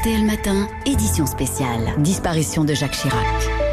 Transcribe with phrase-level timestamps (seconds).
[0.00, 1.94] RTL Matin, édition spéciale.
[1.98, 3.65] Disparition de Jacques Chirac.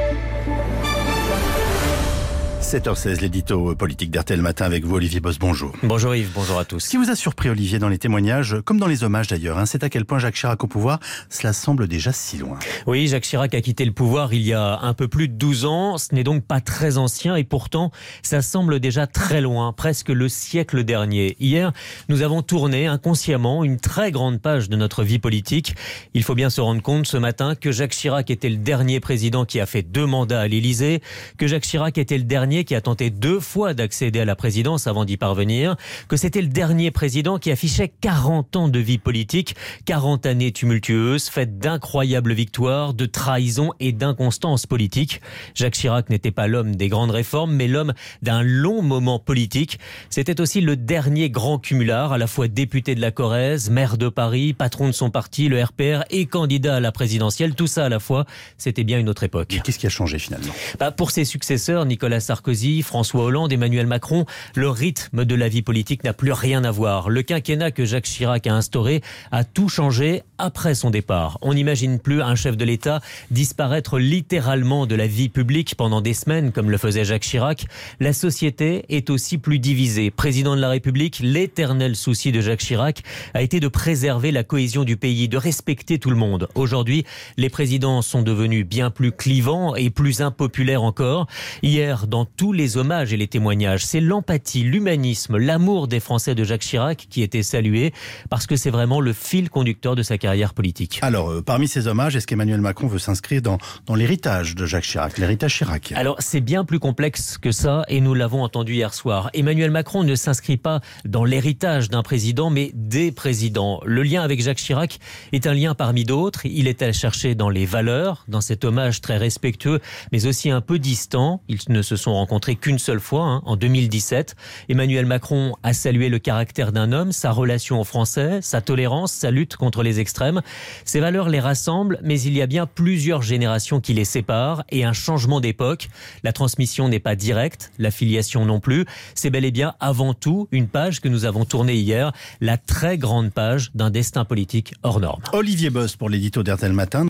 [2.74, 5.38] 7h16, l'édito politique d'RTL Matin avec vous, Olivier Boss.
[5.38, 5.74] Bonjour.
[5.84, 6.80] Bonjour Yves, bonjour à tous.
[6.80, 9.68] Ce qui vous a surpris, Olivier, dans les témoignages, comme dans les hommages d'ailleurs, hein,
[9.68, 11.00] c'est à quel point Jacques Chirac au pouvoir,
[11.30, 12.58] cela semble déjà si loin.
[12.88, 15.66] Oui, Jacques Chirac a quitté le pouvoir il y a un peu plus de 12
[15.66, 16.00] ans.
[16.00, 17.92] Ce n'est donc pas très ancien et pourtant,
[18.24, 21.38] ça semble déjà très loin, presque le siècle dernier.
[21.40, 21.74] Hier,
[22.10, 25.76] nous avons tourné inconsciemment une très grande page de notre vie politique.
[26.16, 29.46] Il faut bien se rendre compte ce matin que Jacques Chirac était le dernier président
[29.46, 31.04] qui a fait deux mandats à l'Élysée,
[31.38, 34.88] que Jacques Chirac était le dernier qui a tenté deux fois d'accéder à la présidence
[34.88, 35.76] avant d'y parvenir,
[36.08, 41.30] que c'était le dernier président qui affichait 40 ans de vie politique, 40 années tumultueuses,
[41.30, 45.22] faites d'incroyables victoires, de trahisons et d'inconstance politique.
[45.56, 49.80] Jacques Chirac n'était pas l'homme des grandes réformes, mais l'homme d'un long moment politique.
[50.10, 54.10] C'était aussi le dernier grand cumulard, à la fois député de la Corrèze, maire de
[54.10, 57.56] Paris, patron de son parti, le RPR, et candidat à la présidentielle.
[57.56, 58.26] Tout ça à la fois,
[58.58, 59.60] c'était bien une autre époque.
[59.64, 60.54] Qu'est-ce qui a changé finalement?
[60.80, 62.43] Bah, Pour ses successeurs, Nicolas Sarkozy,
[62.84, 67.10] François Hollande, Emmanuel Macron, le rythme de la vie politique n'a plus rien à voir.
[67.10, 71.38] Le quinquennat que Jacques Chirac a instauré a tout changé après son départ.
[71.42, 76.14] On n'imagine plus un chef de l'État disparaître littéralement de la vie publique pendant des
[76.14, 77.66] semaines comme le faisait Jacques Chirac.
[78.00, 80.12] La société est aussi plus divisée.
[80.12, 84.84] Président de la République, l'éternel souci de Jacques Chirac a été de préserver la cohésion
[84.84, 86.50] du pays, de respecter tout le monde.
[86.56, 87.06] Aujourd'hui,
[87.38, 91.28] les présidents sont devenus bien plus clivants et plus impopulaires encore.
[91.62, 93.86] Hier, dans tous les hommages et les témoignages.
[93.86, 97.94] C'est l'empathie, l'humanisme, l'amour des Français de Jacques Chirac qui était salué
[98.30, 101.00] parce que c'est vraiment le fil conducteur de sa carrière politique.
[101.02, 104.84] Alors, euh, parmi ces hommages, est-ce qu'Emmanuel Macron veut s'inscrire dans, dans l'héritage de Jacques
[104.84, 108.94] Chirac, l'héritage Chirac Alors, c'est bien plus complexe que ça et nous l'avons entendu hier
[108.94, 109.30] soir.
[109.34, 113.82] Emmanuel Macron ne s'inscrit pas dans l'héritage d'un président, mais des présidents.
[113.86, 115.00] Le lien avec Jacques Chirac
[115.32, 116.46] est un lien parmi d'autres.
[116.46, 119.80] Il est à chercher dans les valeurs, dans cet hommage très respectueux,
[120.12, 121.42] mais aussi un peu distant.
[121.48, 124.36] Ils ne se sont rencontrés qu'une seule fois, hein, en 2017.
[124.70, 129.30] Emmanuel Macron a salué le caractère d'un homme, sa relation aux Français, sa tolérance, sa
[129.30, 130.42] lutte contre les extrêmes.
[130.86, 134.86] Ces valeurs les rassemblent, mais il y a bien plusieurs générations qui les séparent et
[134.86, 135.90] un changement d'époque.
[136.24, 138.86] La transmission n'est pas directe, la filiation non plus.
[139.16, 142.98] C'est bel et bien avant tout une page que nous avons tournée hier, la très
[142.98, 145.22] grande page d'un destin politique hors norme.
[145.34, 147.02] Olivier Boss pour l'édito Matin.